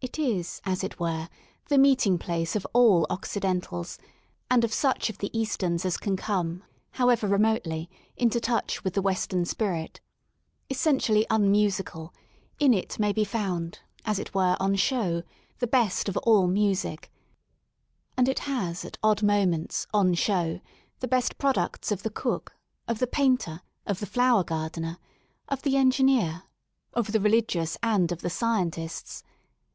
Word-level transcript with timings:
It 0.00 0.16
is, 0.16 0.60
as 0.64 0.84
it 0.84 1.00
were, 1.00 1.28
the 1.68 1.76
meeting 1.76 2.18
place 2.18 2.54
of 2.54 2.64
all 2.72 3.04
Occidentals 3.10 3.98
and 4.48 4.62
of 4.62 4.72
such 4.72 5.10
of 5.10 5.18
the 5.18 5.36
Easterns 5.36 5.84
as 5.84 5.96
can 5.96 6.16
comCj 6.16 6.62
however 6.92 7.26
remotely, 7.26 7.90
into 8.16 8.38
touch 8.38 8.84
with 8.84 8.94
the 8.94 9.02
Western 9.02 9.44
spirit. 9.44 10.00
Essentially 10.70 11.26
unmusical, 11.30 12.14
in 12.60 12.72
it 12.72 13.00
may 13.00 13.12
be 13.12 13.24
found, 13.24 13.80
as 14.04 14.20
it 14.20 14.32
were 14.32 14.56
"on 14.60 14.76
show, 14.76 15.24
the 15.58 15.66
best 15.66 16.08
of 16.08 16.16
all 16.18 16.46
music. 16.46 17.10
And 18.16 18.28
it 18.28 18.38
has 18.40 18.84
at 18.84 18.98
odd 19.02 19.24
moments 19.24 19.88
''on 19.92 20.16
show 20.16 20.60
'* 20.80 21.00
the 21.00 21.08
best 21.08 21.38
pro 21.38 21.54
ducts 21.54 21.90
of 21.90 22.04
the 22.04 22.10
cook, 22.10 22.54
of 22.86 23.00
the 23.00 23.08
painter, 23.08 23.62
of 23.84 23.98
the 23.98 24.06
flower 24.06 24.44
gardener, 24.44 24.98
of 25.48 25.62
the 25.62 25.76
engineer, 25.76 26.44
of 26.94 27.10
the 27.10 27.20
religious 27.20 27.76
and 27.82 28.12
of 28.12 28.20
the 28.20 28.30
scientists. 28.30 29.24